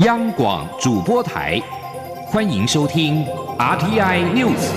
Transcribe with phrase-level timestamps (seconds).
[0.00, 1.58] 央广主播台，
[2.26, 3.24] 欢迎收听
[3.58, 4.70] RTI News。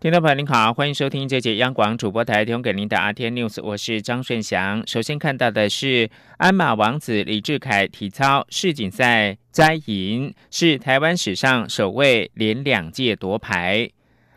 [0.00, 4.82] 听众朋友您好，欢迎收听这节央广主播台提供给您的 RTI News，我是张顺祥。
[4.88, 13.88] 首先看到的是鞍马王子李志凯体操世锦赛摘银，是台湾史上首位连两届夺牌。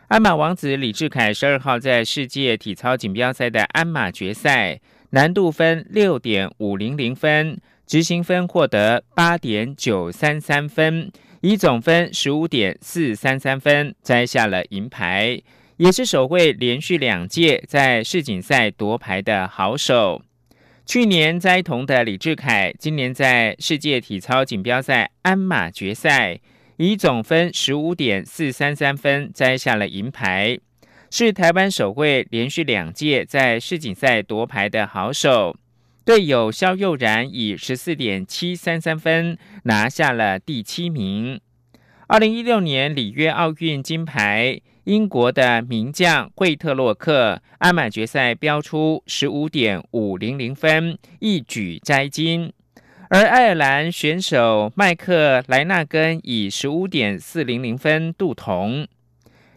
[0.08, 4.78] 鞍马王子李志凯十二号在世界体操锦标赛的鞍马决赛，
[5.10, 11.10] 难度分六点五零零分，执行分获得八点九三三分。
[11.40, 15.40] 以总分十五点四三三分摘下了银牌，
[15.78, 20.22] 也是首位连续两届在世锦赛夺牌的好手。
[20.84, 26.40] 去年摘铜的李志凯，今年在世界体操锦标赛鞍马决赛，
[26.76, 30.58] 以总分十五点四三三分摘下了银牌，
[31.08, 35.56] 是台湾首位连续两届在世锦赛夺牌的好手。
[36.04, 41.40] 队友肖佑然以十四点七三三分拿下了第七名。
[42.08, 52.52] 二零一六年里约奥运金牌，英国的名将惠特洛克鞍马决赛飙出十五点五零零分，一举摘金。
[53.14, 58.88] 而爱尔兰选手麦克莱纳根以十五点四零零分镀铜。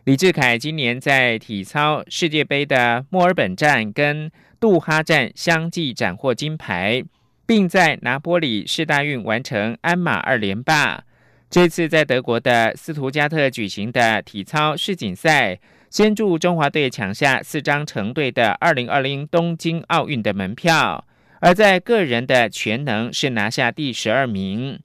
[0.04, 7.02] 李志凯今年在体操世界杯的墨尔本站跟杜哈站相继斩获金牌，
[7.48, 11.04] 并在拿波里世大运完成鞍马二连霸。
[11.50, 15.58] 这次在德国的斯图加特举行的体操世锦赛，
[15.90, 21.04] 先助中华队抢下四张成队的二零二零东京奥运的门票；
[21.40, 24.80] 而在个人的全能是拿下第十二名。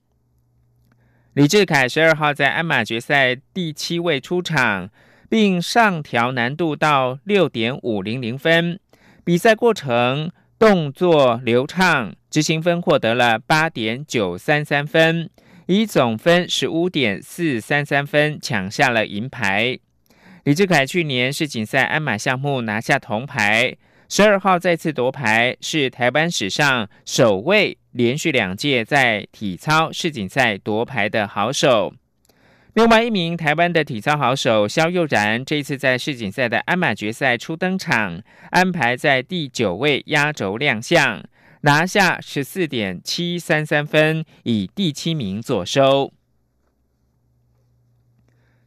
[1.33, 4.89] 李志凯十二号在鞍马决赛第七位出场，
[5.29, 8.79] 并上调难度到六点五零零分。
[9.23, 15.29] 比赛过程动作流畅，执行分获得了八点九三三分，
[15.65, 19.79] 以总分十五点四三三分抢下了银牌。
[20.43, 23.75] 李志凯去年世锦赛鞍马项目拿下铜牌，
[24.15, 31.91] 十二号再次夺牌，是台湾史上首位连续两届在体操世锦赛夺牌的好手。
[32.75, 41.23] 另外一名台湾的体操好手肖佑然，这次在世锦赛的鞍马决赛初登场，安排在第九位压轴亮相，
[41.61, 46.13] 拿下十四点七三三分，以第七名坐收。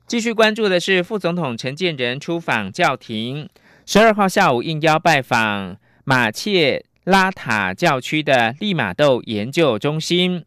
[0.08, 3.48] 继续关注的是副总统陈建仁出访教廷，
[3.88, 10.44] 十二号下午应邀拜访马切拉塔教区的利马窦研究中心。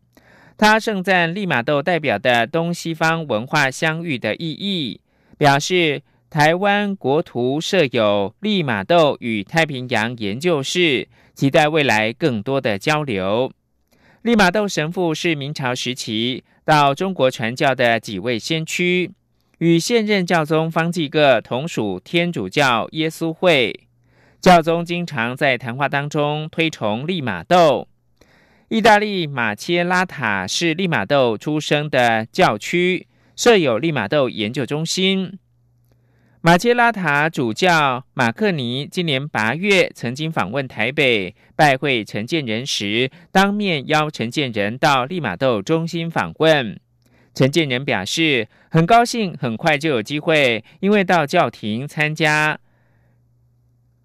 [0.57, 4.99] 他盛赞利马窦代表的东西方文化相遇的意义，
[5.37, 13.49] 表示台湾国图设有利马窦与太平洋研究室，期待未来更多的交流。
[14.21, 19.11] 利马窦神父是明朝时期到中国传教的几位先驱，
[19.59, 23.87] 与现任教宗方济各同属天主教耶稣会，
[24.39, 27.87] 教宗经常在谈话当中推崇利马窦。
[28.69, 35.37] 意大利马切拉塔是利马窦出生的教区，设有利马窦研究中心。
[36.39, 46.79] 马切拉塔主教马克尼今年八月曾经访问台北，拜会陈建仁时，当面邀陈建仁到利马窦中心访问。
[47.39, 52.59] 陈建仁表示很高兴，很快就有机会，因为到教廷参加。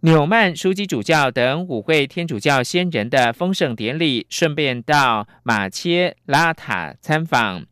[0.03, 7.67] 纽曼枢机主教等五位天主教先人的丰盛典礼，顺便到马切拉塔参访。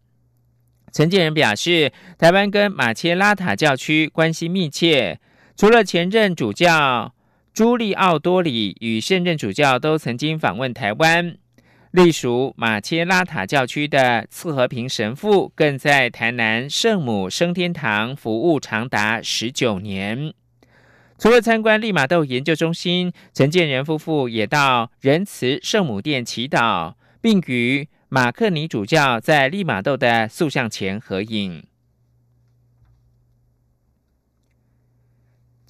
[0.91, 5.21] 陈建仁表示，台湾跟马切拉塔教区关系密切，
[5.57, 7.15] 除了前任主教
[7.55, 11.37] 朱利奥多里与现任主教都曾经访问台湾，
[11.93, 20.33] 隶属马切拉塔教区的次和平神父更在台南圣母升天堂服务长达十九年。
[21.19, 31.63] 除了参观利马窦研究中心，陈建仁夫妇也到仁慈圣母殿祈祷，并与马克尼主教在利马窦的塑像前合影。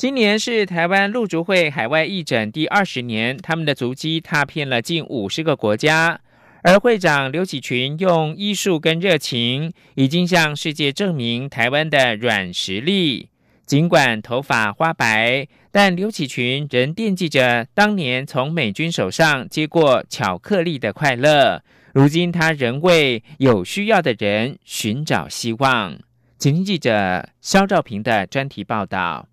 [0.03, 6.21] 今年是台湾陆竹会海外义诊第二十年，他们的足迹踏遍了近五十个国家，
[6.65, 13.29] 而会长刘启群用艺术跟热情，已经向世界证明台湾的软实力。
[13.65, 21.63] 尽管头发花白，但刘启群仍惦记着当年从美军手上接过巧克力的快乐。
[21.95, 25.97] 如今，他仍为有需要的人寻找希望。
[26.37, 29.29] 请听记者肖兆平的专题报道。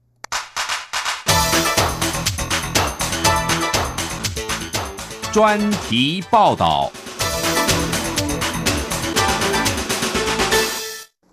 [5.32, 6.92] 专题报道。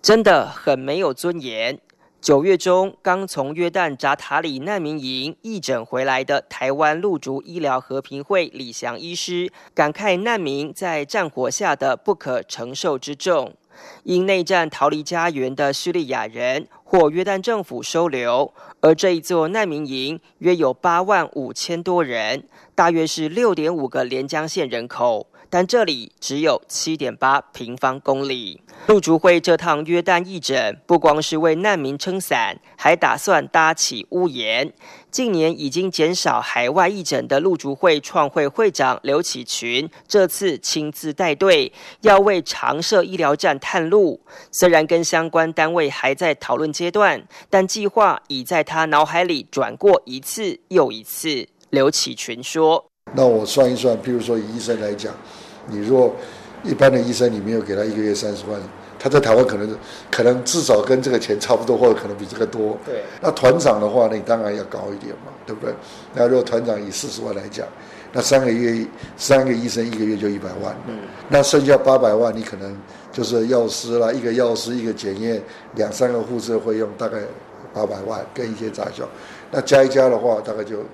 [0.03, 1.81] 真的很没有尊严。
[2.21, 13.55] 九月中，刚从约旦扎塔里难民营义诊回来的台湾陆竹医疗和平会李祥医师，感慨难民在战火下的不可承受之重。
[14.05, 18.55] 因内战逃离家园的叙利亚人，或约旦政府收留。
[18.81, 22.44] 而这一座难民营约有八万五千多人，
[22.75, 25.27] 大约是六点五个连江县人口。
[25.49, 28.61] 但这里只有七点八平方公里。
[28.88, 34.73] 陆竹会这趟约旦义诊，不光是为难民撑伞，还打算搭起屋檐。
[35.09, 41.73] 近年已经减少海外义诊的陆竹会创会会长刘启群，这次亲自带队，
[42.03, 44.21] 要为常设医疗站探路。
[44.50, 51.46] 虽然跟相关单位还在讨论阶段，但计划已在他脑海里转过一次又一次。
[51.70, 55.12] 刘启群说：“那我算一算，譬如说以医生来讲。”
[55.69, 56.14] 你若
[56.62, 58.61] 一般的医生，你没有给他一个月三十万，
[58.99, 59.76] 他在台湾可能
[60.11, 62.78] 可能至少跟这个钱差不多，或者可能比这个多。
[62.84, 63.02] 对。
[63.20, 65.75] 那团长的话，你当然要高一点嘛，对不对？
[66.14, 67.67] 那如果团长以四十万来讲，
[68.12, 68.87] 那三个月
[69.17, 70.75] 三个医生一个月就一百万。
[70.87, 71.00] 嗯。
[71.28, 72.81] 那剩下八百万，你可能
[73.17, 75.43] 就是药师啦，一个药师一个检验，
[75.77, 77.19] 两三个护士会用大概
[77.73, 79.09] 八百万，跟一些杂效，
[79.51, 80.85] 那加一加的话，大概就。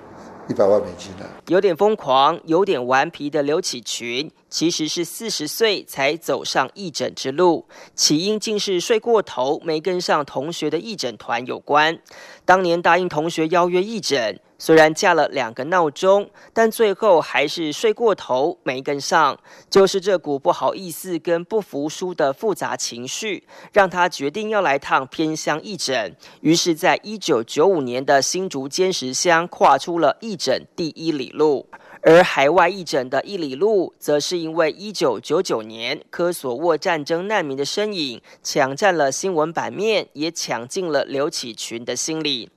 [0.49, 1.31] 一百万美金了。
[1.47, 7.65] 有点疯狂、有点顽皮的刘启群，其实是四十岁才走上义诊之路，
[7.95, 11.97] 起因竟是睡过头，没跟上同学的义诊团有关。
[12.45, 14.41] 当年答应同学邀约义诊。
[14.64, 19.37] 虽然架了两个闹钟，但最后还是睡过头，没跟上。
[19.69, 23.43] 就是这股不好意思跟不服输的复杂情绪，
[23.73, 26.14] 让他决定要来趟偏乡义诊。
[26.43, 31.67] 于是，在一九九五年的新竹尖石乡，跨出了义诊第一里路。
[32.03, 42.49] 而海外义诊的一里路，则是因为一九九九年科索沃战争难民的身影，抢占了新闻版面，也抢进了刘启群的心里。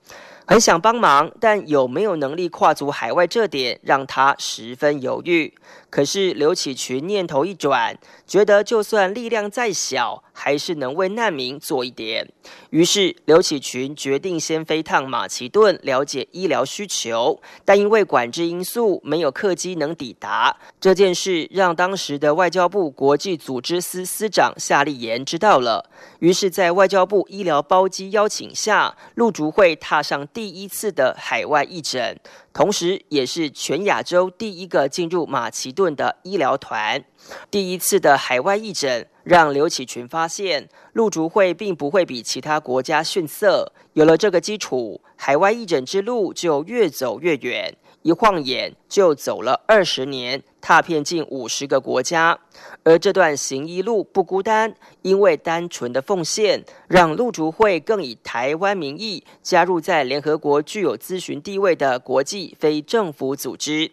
[0.47, 5.53] 很想帮忙，但有没有能力跨足海外，这点让他十分犹豫。
[5.89, 7.97] 可是刘启群念头一转，
[8.27, 12.27] 觉得就算力量再小，还是能为难民做一点。
[12.69, 17.41] 于是刘启群决定先飞趟马其顿，了解医疗需求。
[17.63, 20.57] 但因为管制因素，没有客机能抵达。
[20.81, 25.89] 这件事让当时的外交部国际组织司司长夏立言知道了。
[26.19, 32.19] 于是，在外交部医疗包机邀请下，陆竹会踏上第一次的海外义诊。
[32.51, 37.01] 同时，也是全亚洲第一个进入马其顿的医疗团。
[37.49, 43.71] 第一次的海外义诊，让刘启群发现，陆竹会并不会比其他国家逊色。
[43.93, 47.73] 有了这个基础，海外义诊之路就越走越远。
[48.01, 52.37] 一晃眼就走了二十年，踏遍近五十个国家。
[52.85, 63.91] 而这段行医路不孤单，因为单纯的奉献，让陆竹会更以台湾名义加入在联合国具有咨询地位的国际非政府组织。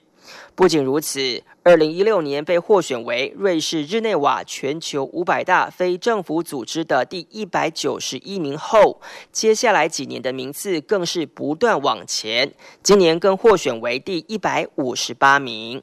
[0.54, 9.00] 不仅如此，二零一六年被获选为瑞士日内瓦全球五百大非政府组织的第一百九十一名后，
[9.32, 12.52] 接下来几年的名次更是不断往前，
[12.82, 15.82] 今年更获选为第一百五十八名。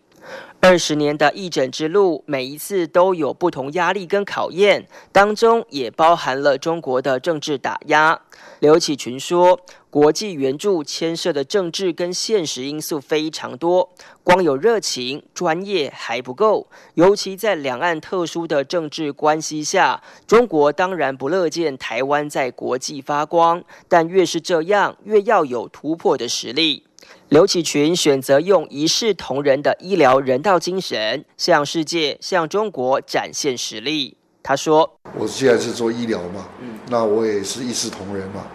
[0.62, 8.20] 二十年的义诊之路，每一次都有不同压力跟考验，当中也包含了中国的政治打压。
[8.60, 9.58] 刘启群说
[9.90, 13.90] ：“国际援助牵涉的政治跟现实因素非常多，
[14.22, 16.68] 光有热情、专业还不够。
[16.96, 26.84] 尤其在两岸特殊的政治关系下，中国当然不乐见台湾在国际发光，但越是这样，越要有突破的实力。”
[27.30, 34.18] 刘启群选择用一视同仁的医疗人道精神，向世界、向中国展现实力。
[34.42, 36.48] 他说：“我既然是做医疗嘛，
[36.90, 38.48] 那我也是一视同仁嘛，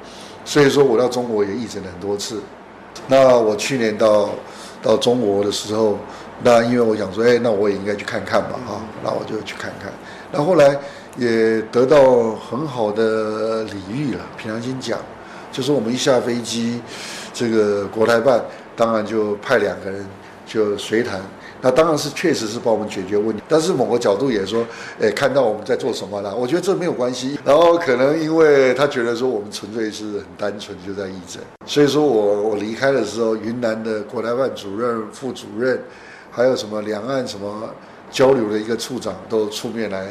[0.45, 2.43] 所以说我到中国也义诊了很多次。
[3.07, 4.31] 那我去年到
[4.83, 5.97] 到中国的时候，
[6.43, 9.93] 那因为我想说，哎，那我也应该去看看吧，哈，那我就去看看。
[10.33, 10.77] 那后来
[11.17, 14.99] 也得到很好的礼遇了，平常心讲，
[15.53, 16.81] 就是我们一下飞机，
[17.33, 18.45] 这个国台办。”
[18.77, 20.05] 当然就派两个人
[20.47, 21.21] 就随谈，
[21.61, 24.67] 那当然是确实是帮我们解决问题，但是某个角度也说，
[25.01, 27.39] 诶，看到我们在做什么了，我觉得这没有关系。
[27.45, 35.81] 然后可能因为他觉得说我们纯粹是很单纯就在义诊，所以说我我离开的时候，云南的国台办主任、副主任，
[36.31, 37.71] 还有什么两岸什么
[38.11, 40.09] 交流的一个处长都出面来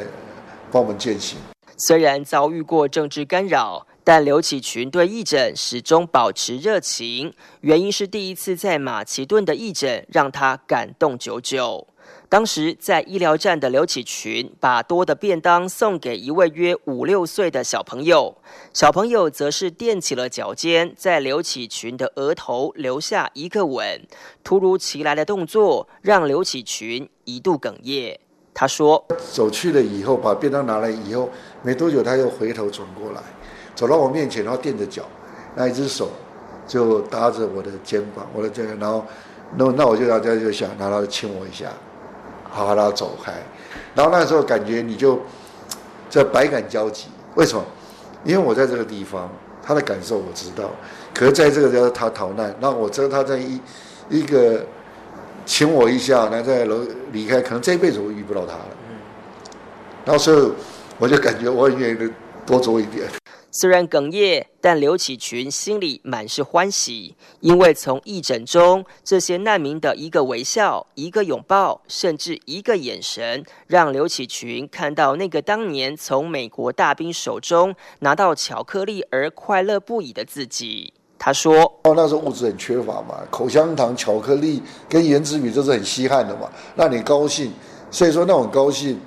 [0.72, 1.38] 帮我们践行。
[1.76, 3.86] 虽然遭遇过政治干扰。
[4.04, 7.32] 但刘启群对义诊始终保持热情，
[7.62, 11.88] 原因是第一次在马其顿的义诊让他感动久久。
[12.28, 18.36] 当时在医疗站的刘启群，把多的便当送给一位约五六岁的小朋友，
[18.74, 24.02] 小朋友则是踮起了脚尖，在刘启群的额头留下一个吻。
[24.42, 28.20] 突如其来的动作让刘启群一度哽咽。
[28.52, 31.30] 他说：“走去了以后，把便当拿来以后，
[31.62, 33.20] 没多久他又回头转过来，
[33.74, 35.02] 走到我面前，然后垫着脚，
[35.54, 36.10] 那一只手
[36.66, 39.04] 就搭着我的肩膀，我的这个，然后
[39.56, 41.66] 那那我就大家就想，然后亲我一下。”
[42.56, 43.32] 好好的走开，
[43.96, 45.20] 然后那时候感觉你就
[46.08, 47.08] 这百感交集。
[47.34, 47.64] 为什么？
[48.22, 49.28] 因为我在这个地方，
[49.60, 50.70] 他的感受我知道。
[51.12, 53.08] 可是在这个地方他逃难，那我知道。
[53.08, 53.60] 他在一
[54.08, 54.64] 一个
[55.44, 56.78] 请我一下，然后在楼
[57.10, 58.68] 离开，可能这辈子我遇不到他了。
[60.04, 60.52] 然后所以
[61.00, 62.10] 我就感觉我很愿意
[62.46, 63.08] 多做一点。
[63.56, 80.92] 虽然哽咽，但刘启群心里满是欢喜，因为从义诊中这些难民的一个微笑、一个拥抱，甚至一个眼神，让刘启群看到那个当年从美国大兵手中拿到巧克力而快乐不已的自己。
[81.16, 87.52] 他说：“哦，那时候物质很缺乏嘛，口香糖、巧克力跟原子笔都是很稀罕的嘛，让你高兴。
[87.88, 89.00] 所以说那种高兴，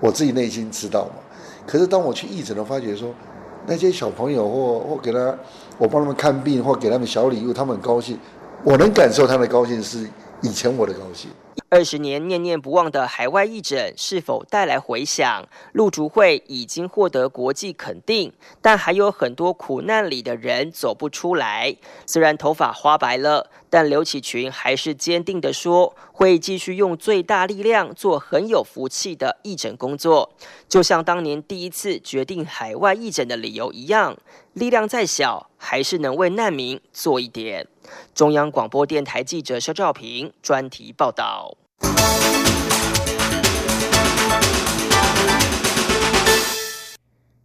[0.00, 1.22] 我自己内心知道嘛。
[1.64, 3.14] 可是当我去义诊，发觉说。”
[3.66, 5.36] 那些小朋友或或给他，
[5.78, 8.18] 我帮他们看病或给他们小礼物，他们很高兴。
[8.62, 10.08] 我能感受他的高兴是
[10.42, 11.30] 以前我的高兴。
[11.68, 15.44] 二十年念念不忘的海外义诊是否带来回响？
[15.72, 18.32] 陆竹会已经获得国际肯定，
[18.62, 21.76] 但还有很多苦难里的人走不出来。
[22.06, 30.30] 虽然头发花白了，但刘启群还是坚定地说，会继续用最大力量做很有福气的义诊工作，
[30.68, 34.16] 就像当年第一次决定海外义诊的理由一样，
[34.52, 37.66] 力量再小，还是能为难民做一点。
[38.14, 41.45] 中央广播电台记者肖兆平专题报道。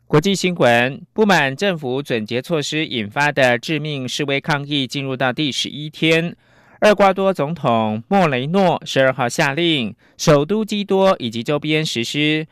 [0.08, 6.36] 国际新闻：不满政府准结措施引发的致命示威抗议进入到第十一天。
[6.81, 12.46] 厄瓜多总统莫雷诺十二号下令，首都基多以及周边实施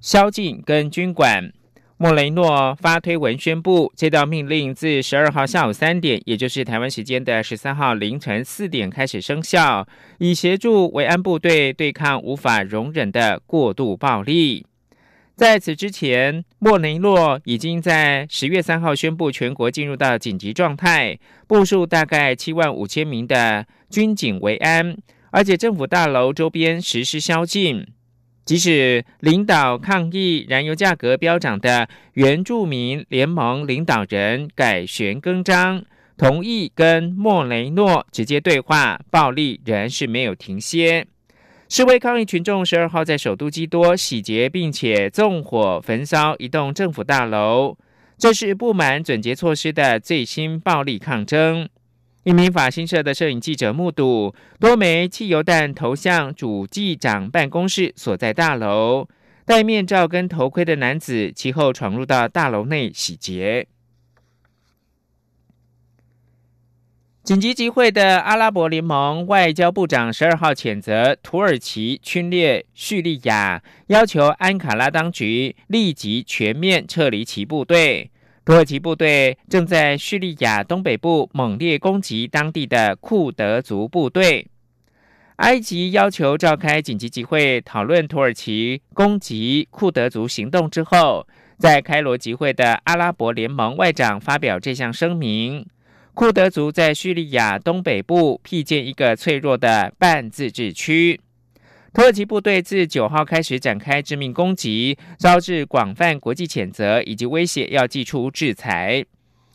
[0.00, 1.52] 宵禁跟军管。
[2.02, 14.64] 莫雷诺发推文宣布，这道命令自十二号下午三点，也就是台湾时间的十三号凌晨四点开始生效，以协助维安部队对抗无法容忍的过度暴力。
[15.36, 24.96] 在此之前，莫雷诺已经在十月三号宣布全国进入到紧急状态，部署大概七万五千名的军警维安，
[25.32, 27.86] 而且政府大楼周边实施宵禁。
[28.44, 35.84] 即使领导抗议燃油价格飙涨的原住民联盟领导人改弦更张，
[36.16, 41.06] 同意跟莫雷诺直接对话，暴力仍是没有停歇。
[41.68, 47.76] 示威抗议群众十二号在首都基多洗劫并且纵火焚烧一栋政府大楼，
[48.18, 51.68] 这是不满准结措施的最新暴力抗争。
[52.22, 59.08] 一名法新社的摄影记者目睹多枚汽油弹投向主机长办公室所在大楼，
[59.46, 63.66] 戴面罩跟头盔的男子其后闯入到大楼内洗劫。
[67.22, 78.10] 紧急集会的阿拉伯联盟外交部长十二号谴责土耳其侵略叙利亚，要求安卡拉当局立即全面撤离其部队。
[78.50, 84.44] 土耳其部队正在叙利亚东北部猛烈攻击当地的库德族部队。
[85.36, 91.28] 埃及要求召开紧急集会讨论土耳其攻击库德族行动之后，
[91.58, 95.64] 在开罗集会的阿拉伯联盟外长发表这项声明：
[96.14, 101.20] 库德族在叙利亚东北部辟建一个脆弱的半自治区。
[101.92, 109.04] 土耳其部队自九号开始展开致命攻击，招致广泛国际谴责以及威胁要祭出制裁。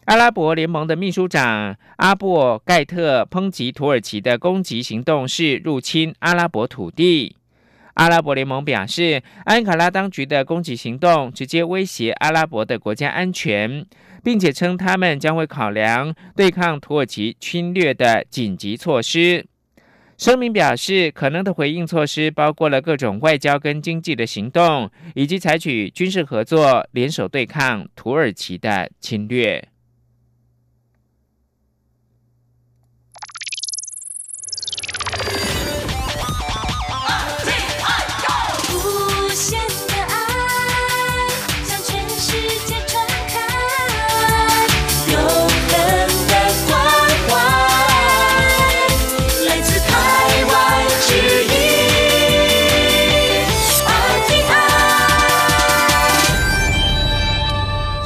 [0.04, 7.38] 阿拉伯联盟的秘书长阿布盖特抨击土耳其的攻击行动是入侵阿拉伯土地。
[7.94, 13.86] 阿拉伯联盟表示，安卡拉当局的攻击行动直接威胁阿拉伯的国家安全，
[14.22, 19.46] 并且称他们将会考量对抗土耳其侵略的紧急措施。
[20.18, 29.68] 声明表示，可能的回应措施包括了各种外交跟经济的行动，以及采取军事合作，联手对抗土耳其的侵略。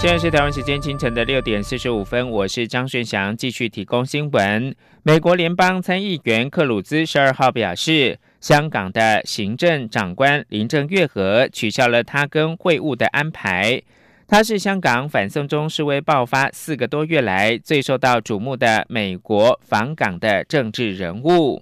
[0.09, 4.75] 现在是台湾时间清晨的六点四十五分，我是张顺祥，继续提供新闻。
[5.03, 13.79] 美国联邦参议员克鲁兹十二号表示，香港的行政长官林郑月娥取消了他跟会晤的安排。
[14.27, 21.61] 他是香港反送中示威爆发四个多月来最受到瞩目的美国访港的政治人物。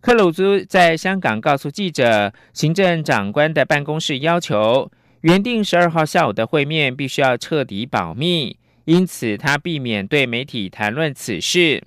[0.00, 4.88] 克鲁兹在香港告诉记者，行政长官的办公室要求。
[5.22, 11.84] 原定十二号下午的会面必须要彻底保密，因此他避免对媒体谈论此事。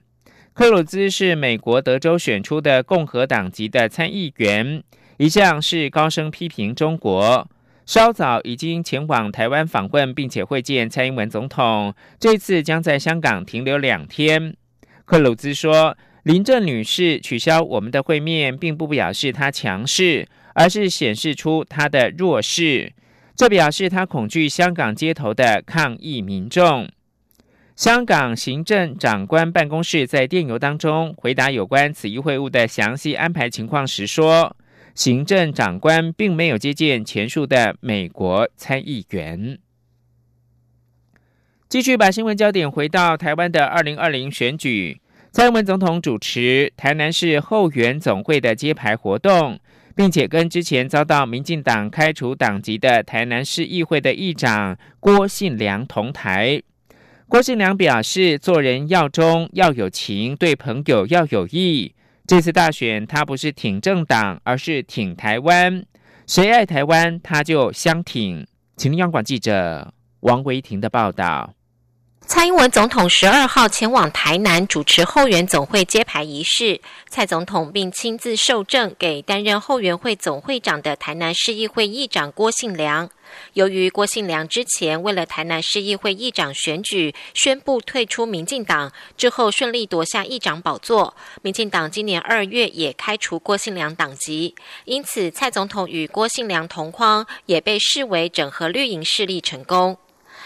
[0.54, 4.84] 克鲁兹是美国德州选出的共和党籍的参议员，
[5.18, 7.50] 一向是高声批评中国。
[7.88, 11.96] 稍早已经前往台湾访问，并且会见蔡英文总统。
[12.20, 14.56] 这次将在香港停留两天。
[15.06, 22.94] 克鲁兹说：“林郑女士取消我们的会面，并不表示她强势，而是显示出她的弱势。”
[23.36, 26.88] 这表示他恐惧香港街头的抗议民众。
[27.76, 34.56] 香港行政长官办公室在电邮当中回答有关此一会晤的详细安排情况时说，
[34.94, 39.58] 行政长官并没有接见前述的美国参议员。
[41.68, 49.60] 继续把新闻焦点回到台湾的二零二零选举，蔡英文总统主持台南市后援总会的揭牌活动。
[49.96, 56.62] 并且跟之前遭到民进党开除党籍的台南市议会的议长郭信良同台。
[57.28, 61.96] 郭信良表示，做人要忠要有情，对朋友要有义。
[62.28, 65.84] 这次大选，他不是挺政党，而是挺台湾。
[66.26, 68.46] 谁爱台湾，他就相挺。
[68.78, 71.54] 请央广记者王维婷的报道。
[72.26, 83.10] 蔡英文总统十二号前往台南主持后援总会揭牌仪式，蔡总统并亲自受证给担任后援会总会长的台南市议会议长郭信良。
[83.54, 99.98] 由于郭信良之前为了台南市议会议长选举宣布退出民进党，之后顺利夺下议长宝座，民进党今年二月也开除郭信良党籍，因此蔡总统与郭信良同框，也被视为整合绿营势力成功。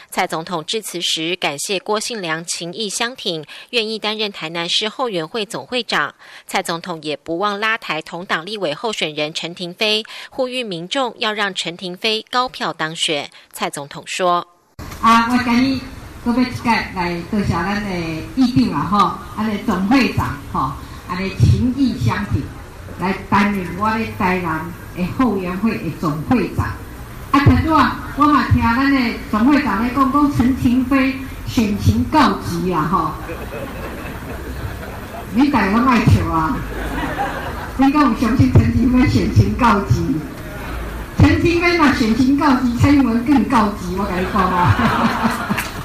[0.10, 6.16] 蔡总统致辞时，感谢郭信良情义相挺，愿意担任台南市后援会总会长。
[6.48, 13.30] 蔡总统也不忘拉台同党立委候选人陈廷飞，呼吁民众要让陈廷飞高票当选。
[13.52, 14.48] 蔡总统说
[15.02, 15.80] ：“啊，我今日
[16.26, 18.00] 各位一届来多谢咱的
[18.36, 20.72] 议定啊，吼，安尼总会长，吼，
[21.08, 22.42] 安尼情义相挺，
[23.00, 26.74] 来担任我的台南的后援会的总会长。”
[27.68, 31.14] 陈主啊，我嘛听咱的总会长咧讲，讲陈廷飞
[31.46, 33.12] 选情告急啊，吼！
[35.34, 36.58] 你大家拢爱笑啊？
[37.76, 40.16] 你敢有相信陈廷飞选情告急？
[41.18, 45.54] 陈廷飞那选情告急，蔡英文更告急，我跟你讲啊！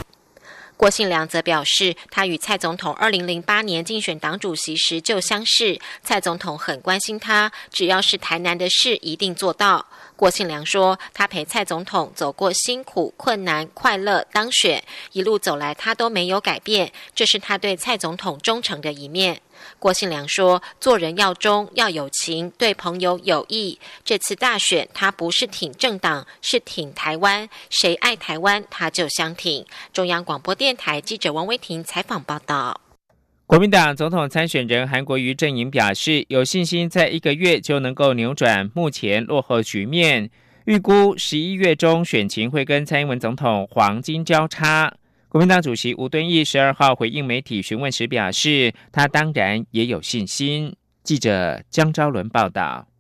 [0.77, 9.85] 郭信良则表示，他与蔡总统二零零八年竞选党主席时就相识，蔡总统很关心他，只要是台南的事，一定做到。
[10.17, 19.41] 郭庆良说：“他陪蔡总统走过辛苦、困难、快乐、当选，一路走来他都没有改变，这是他对蔡总统忠诚的一面。”
[19.79, 23.81] 郭庆良说：“做人要忠，要有情，对朋友有义。
[24.05, 27.49] 这次大选，他不是挺政党，是挺台湾。
[27.71, 32.81] 谁爱台湾，他就相挺。”中央广播电台记者王威婷采访报道。
[33.47, 40.31] 国民党总统参选人韩国瑜阵营表示，有信心在一个月就能够扭转目前落后局面，
[40.65, 44.95] 预估十一月中选情会跟蔡英文总统黄金交叉。
[45.29, 50.75] 国民党主席吴敦义十二号回应媒体询问时表示，他当然也有信心。
[51.03, 52.92] 记者江昭伦报道。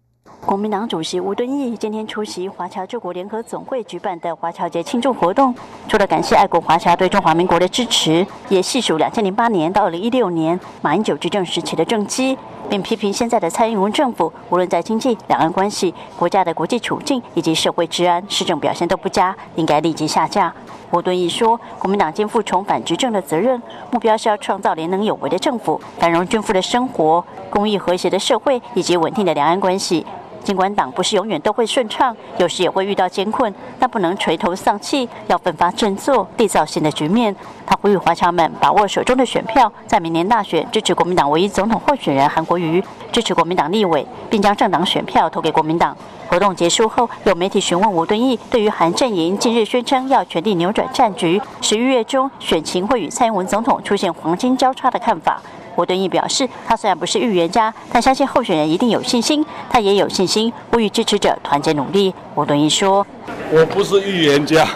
[0.44, 5.54] 国民党主席吴敦义今天出席华侨救国联合总会举办的华侨节庆祝活动，
[5.88, 12.36] 除了感谢爱国华侨对中华民国的支持，也细数两千零八年到二零一六年马英九执政时期的政绩，
[12.68, 20.52] 并批评现在的蔡英文政府无论在经济、两岸关系、国家的国际处境以及社会治安，施政表现都不佳，应该立即下架。
[20.90, 30.04] 吴敦义说，国民党肩负重返执政的责任，目标是要创造廉能有为的政府，繁荣均富的生活、公益和谐的社会以及稳定的两岸关系。
[30.42, 37.34] 尽管党不是永远都会顺畅，有时也会遇到艰困，但不能垂头丧气，要奋发振作，缔造新的局面。
[37.64, 45.96] 他呼吁华侨们把握手中的选票，在明年大选支持国民党唯一总统候选人韩国瑜，支持国民党立委，并将政党选票投给国民党。
[46.28, 55.40] 活动结束后，有媒体询问吴敦义对于韩阵营近日宣称要全力扭转战局，十一月中选情会与蔡英文总统出现黄金交叉的看法。
[55.76, 59.44] 吴敦义表示，他虽然不是预言家，但相信候选人一定有信心。
[59.70, 62.12] 他也有信心，呼吁支持者团结努力。
[62.34, 63.06] 吴敦义说
[63.50, 64.66] ：“我不是预言家，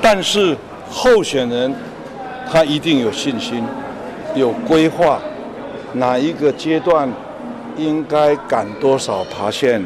[0.00, 0.56] 但是
[0.90, 1.74] 候选人
[2.50, 3.64] 他一定有信心，
[4.34, 5.20] 有规划，
[5.92, 7.08] 哪一个阶段
[7.76, 9.84] 应该赶多少爬线。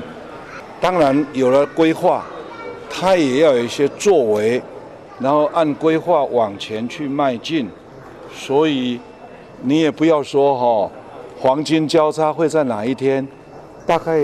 [0.81, 2.25] 当然有了规划，
[2.91, 4.63] 他也要有一些作为，
[5.19, 7.69] 然后按规划往前去迈进。
[8.35, 8.99] 所以
[9.65, 10.91] 你也不要说哈，
[11.41, 13.27] 黄金交叉会在哪一天？
[13.87, 14.21] 大概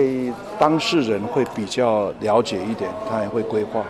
[0.57, 3.81] 当事人会比较了解一点，他也会规划。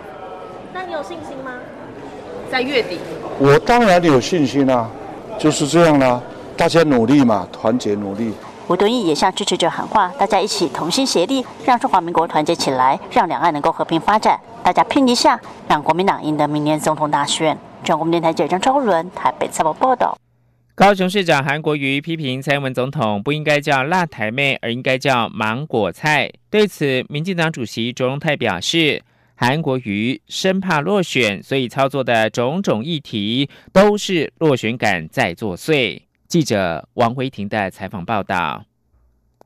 [0.74, 1.52] 那你有信心吗？
[2.52, 3.00] 在月底？
[3.40, 4.90] 我当然有信心啊，
[5.38, 6.22] 就是这样啦，
[6.56, 8.34] 大家努力嘛，团结努力。
[8.68, 14.40] 吴敦义也向支持者喊话：大家一起同心协力，让中华民国团结起来，让两岸能够和平发展。
[14.64, 17.58] 大家拼一下，让国民党赢得明年总统大选。
[17.84, 20.16] 中国电台记者张昭伦台北采访报道。
[20.80, 26.32] 高雄市长韩国瑜批评蔡英文总统不应该叫辣台妹，而应该叫芒果菜。
[26.50, 29.04] 对此，民进党主席卓荣泰表示，
[29.36, 36.00] 韩国瑜生怕落选，所以操作的种种议题都是落选感在作祟。
[36.30, 38.64] 记者王维婷的采访报道。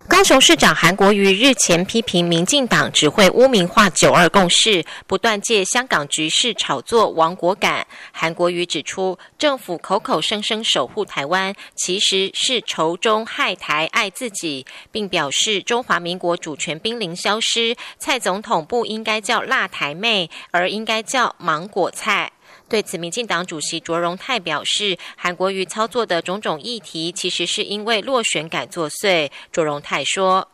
[0.06, 7.88] 高雄市长韩国瑜日前批评民进党只会污名化“九二共识”，不断借香港局势炒作亡国感。
[8.12, 22.33] 韩国瑜指出，政府口口声声守护台湾，其实是仇中害台爱自己，并表示中华民国主权濒临消失，蔡总统不应该叫辣台妹，而应该叫芒果菜。
[22.70, 29.30] 对此，民进党主席卓荣泰表示，韩国瑜操作的种种议题，其实是因为落选感作祟。
[29.52, 30.48] 卓荣泰说：“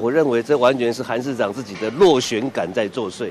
[0.00, 3.30] 我认为这完全是韩市长自己的落选感在作祟，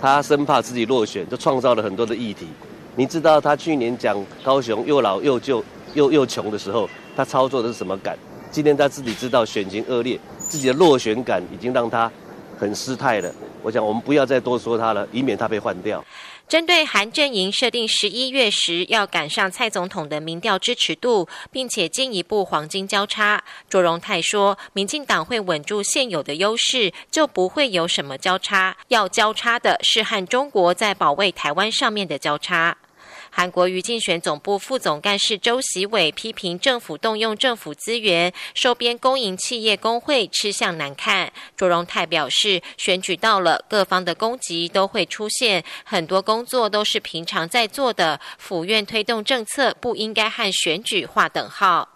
[0.00, 2.48] 他生怕自己落选，就创造了很多的议题。
[2.96, 8.18] 你知道他去年讲高雄又老又旧又又穷的时候，他操作的是什么感？
[8.50, 12.10] 今天他自己知道选情恶劣，自己的落选感已经让他
[12.58, 13.32] 很失态了。
[13.62, 16.04] 我想我们不要再多说他了，以免他被换掉。”
[16.52, 28.76] 针对韩阵营设定十一月时要赶上蔡总统的民调支持度，并且进一步黄金交叉，卓荣泰说，民进党会稳住现有的优势，就不会有什么交叉。
[28.88, 32.76] 要交叉的是和中国在保卫台湾上面的交叉。
[33.34, 41.32] 韩国瑜竞选总部副总干事周喜伟批评政府动用政府资源收编公营企业工会吃相难看。
[41.56, 51.88] 卓荣泰表示，选举到了，各方的攻击都会出现，很多工作都是平常在做的，府院推动政策不应该和选举划等号。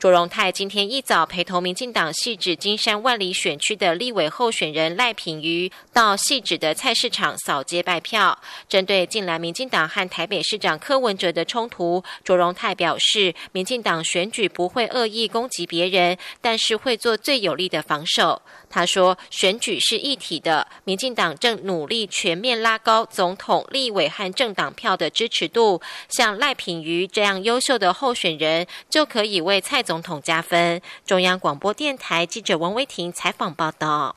[0.00, 8.38] 卓荣泰今天一早陪同民进党细指金山万里选区的立委候选人赖品瑜到细指的菜市场扫街拜票。
[8.66, 18.40] 针对近来民进党和台北市长柯文哲的冲突，卓荣泰表示，民进党选举不会恶意攻击别人，但是会做最有力的防守。
[18.70, 25.82] 他说，选举是一体的，民进党正努力全面拉高总统、立委和政党票的支持度。
[26.08, 29.84] 像赖品瑜这样优秀的候选人，就可以为蔡。
[29.90, 30.80] 总统加分。
[31.04, 34.14] 中央广播电台记者王威婷采访报道。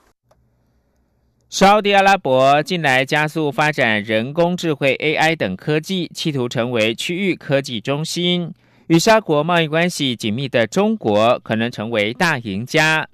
[1.49, 8.53] 沙特阿拉伯近来加速发展人工智慧 AI 等科技，企图成为区域科技中心。
[8.85, 13.07] 与沙国贸易关系紧密的中国可能成为大赢家。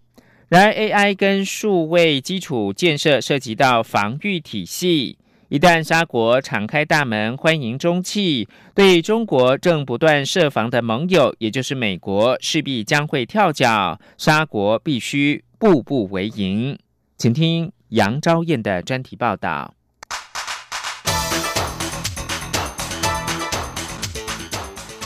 [0.50, 5.19] 然而，AI 跟数位基础建设涉及到防御体系。
[5.50, 14.00] 一旦沙国敞开大门欢迎中企，对中国正不断设防的盟友，也就是美国，势必将会跳脚。
[14.16, 16.78] 沙国必须步步为营。
[17.18, 19.74] 请听杨昭燕的专题报道。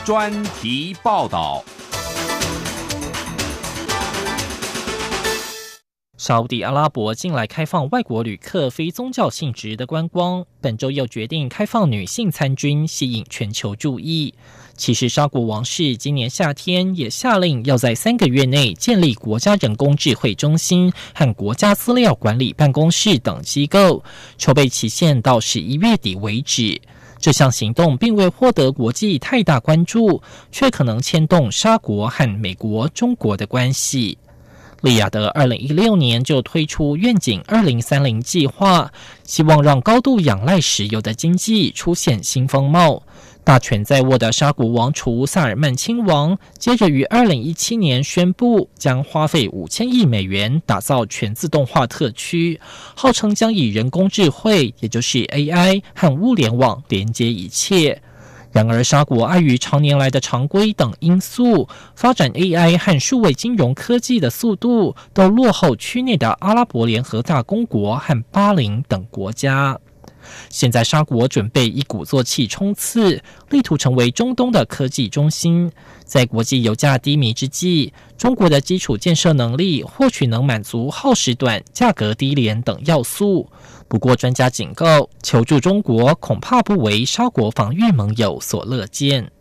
[0.03, 1.63] 专题报道。
[6.23, 14.33] 沙地阿拉伯近来开放外国旅客非宗教性质的观光，本周又决定开放女性参军，吸引全球注意。
[14.77, 24.01] 其实，沙国王室今年夏天也下令要在三个月内建立国家人工智慧中心和国家资料管理办公室等机构，
[24.37, 26.81] 筹备期限到十一月底为止。
[27.19, 30.21] 这项行动并未获得国际太大关注，
[30.53, 34.17] 却可能牵动沙国和美国、中国的关系。
[34.83, 38.91] 利雅得二零一六年就推出愿景二零三零计划，
[39.23, 43.01] 希望让高度仰赖石油的经济出现新风貌。
[43.45, 52.59] 大权在握的沙古王储萨尔曼亲王，接着于二零一七年宣布，将花费五千亿美元打造全自动化特区，
[52.93, 58.01] 号称将以人工智慧，也就是 AI 和物联网连接一切。
[58.53, 69.79] 然而，沙国碍于常年来的常规等因素，发展 AI 和数位金融科技的速度都落后区内的阿拉伯联合大公国和巴林等国家。
[70.49, 75.71] 现在沙国准备一鼓作气冲刺，力图成为中东的科技中心。
[76.05, 83.49] 在国际油价低迷之际，中国的基础建设能力或许能满足耗时短、价格低廉等要素。
[83.87, 89.31] 不过，专家警告，求助中国恐怕不为沙国防御盟友所乐见。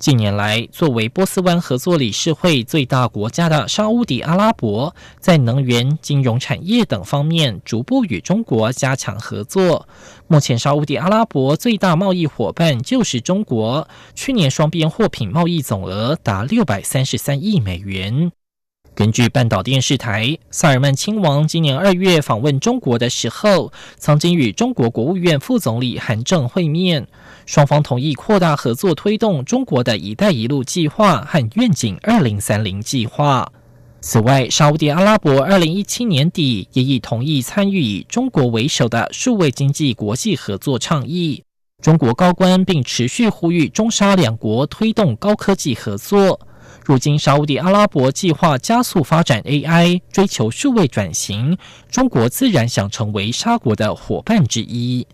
[0.00, 9.86] 近年来，作为波斯湾合作理事会最大国家的沙地阿拉伯，在能源、金融产业等方面逐步与中国加强合作。
[10.26, 18.32] 目前，沙地阿拉伯最大贸易伙伴就是中国，去年双边货品贸易总额达六百三十三亿美元。
[18.94, 27.06] 根据半岛电视台，萨尔曼亲王今年二月访问中国的时候，曾经与中国国务院副总理韩正会面。
[27.50, 33.50] 双方同意扩大合作，推动中国的一带一路计划和愿景二零三零计划。
[34.00, 41.42] 此外，沙地阿拉伯二零一七年底也已同意参与以中国为首的数位经济国际合作倡议。
[41.82, 46.38] 中国高官并持续呼吁中沙两国推动高科技合作。
[46.84, 51.58] 如今，沙地阿拉伯计划加速发展 AI，追求数位转型，
[51.90, 55.04] 中国自然想成为沙国的伙伴之一。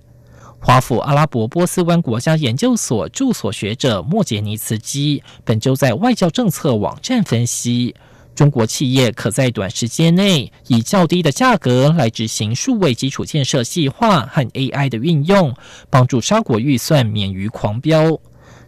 [0.59, 7.95] 华府阿拉伯波斯湾国家研究所驻所学者莫杰尼茨基本周在外交政策网站分析，
[8.35, 15.55] 中国企业可在短时间内以较低的价格来执行数位基础建设计划和 AI 的运用，
[15.88, 18.19] 帮助沙国预算免于狂飙。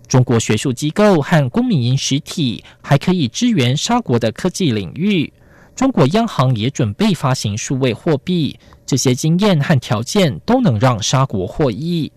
[0.07, 5.33] 中国学术机构和公民营实体还可以支援沙国的科技领域。
[5.75, 8.59] 中国央行也准备发行数位货币。
[8.89, 12.11] 这些经验和条件都能让沙国获益。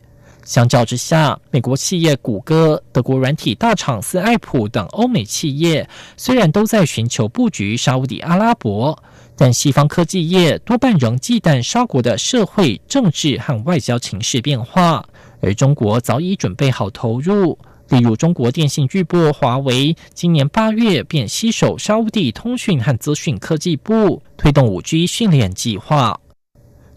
[0.46, 8.98] 相较之下，美国企业谷歌、德国软体大厂斯艾普等欧美企业虽然都在寻求布局沙地阿拉伯，
[9.36, 15.06] 但西方科技业多半仍忌惮沙国的社会、政治和外交情势变化。
[15.42, 26.18] 而中国早已准备好投入，例如中国电信巨擘华为，今年八月便携手沙地通讯和资讯科技部，推动五 G 训练计划。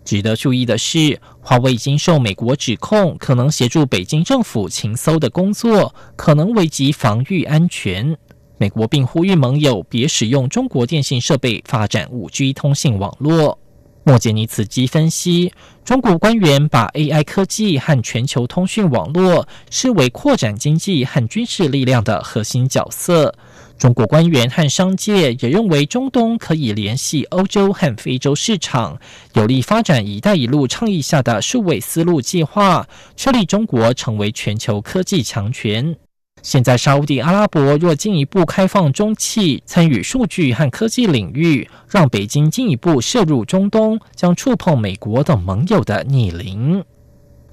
[0.04, 8.16] 值得注意的是，华为已经受美国指控，可能协助北京政府情搜的工作，可能危及防御安全。
[8.58, 13.58] 美国并呼吁盟友别使用中国电信设备发展五 G 通信网络。
[14.06, 15.50] 莫杰尼茨基分析，
[15.82, 23.34] 中国官员把 AI 科技和全球通讯网络视为扩展经济和军事力量的核心角色。
[23.78, 28.98] 中国官员和商界也认为，中东可以联系欧洲和非洲市场，
[29.34, 35.94] 有力发展“一带一路”倡议下的数位丝路计划，确立中国成为全球科技强权。
[36.40, 46.82] 现在，沙地阿拉伯若进一步开放中企参与数据和科技领域，让北京进一步涉入中东，将触碰美国等盟友的逆鳞。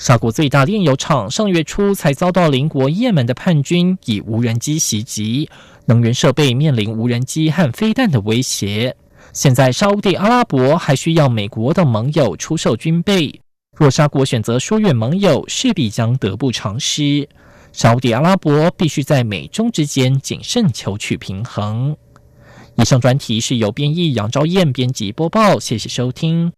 [0.02, 5.48] 沙国最大炼油厂上月初才遭到邻国也门的叛军以无人机袭击。
[5.86, 8.96] 能源设备面临无人机和飞弹的威胁。
[9.32, 13.40] 现在，沙地阿拉伯还需要美国的盟友出售军备。
[13.78, 17.30] 若沙国选择疏远盟友，势必将得不偿失。
[17.72, 21.96] 沙地阿拉伯必须在美中之间谨慎求取平衡。
[22.76, 26.52] 以上专题是由编译杨昭燕编辑播报，谢谢收听。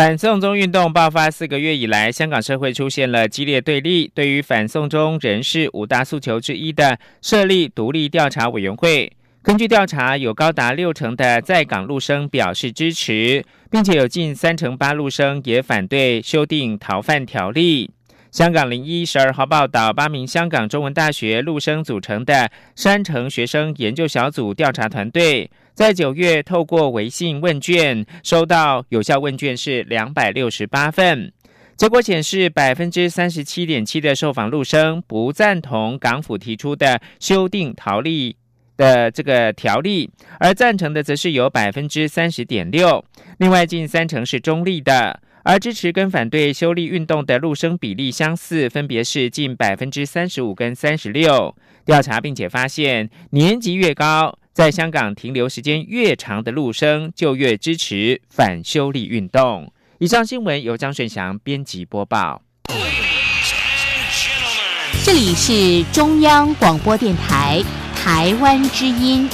[0.00, 4.10] 反送中运动爆发四个月以来，香港社会出现了激烈对立。
[4.14, 17.90] 对于反送中人士五大诉求之一的设立独立调查委员会，根据调查，有高达六成的在港陆生表示支持，并且有近三成八陆生也反对修订逃犯条例。
[18.30, 25.50] 香港零一十二号报道，八名香港中文大学陆生组成的山城学生研究小组调查团队。
[25.74, 31.32] 在九月，透过微信问卷收到有效问卷是两百六十八份，
[31.76, 38.36] 结果显示百分之三十七点七的受访陆生不赞同港府提出的修订条例
[38.76, 43.04] 的这个条例，而赞成的则是有百分之三十点六，
[43.38, 51.56] 另外近三成是中立的，而支持跟反对修例运动的陆生比例相似，分别是近百分之三十五跟三十六。
[51.84, 54.38] 调查并且发现，年级越高。
[54.52, 59.72] 在香港停留时间越长的陆生，就越支持反修例运动。
[59.98, 62.42] 以上新闻由张顺祥编辑播报。
[65.02, 67.62] 这里是中央广播电台
[67.94, 69.28] 台湾之音。